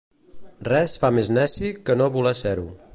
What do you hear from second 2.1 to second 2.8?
voler ser-ho.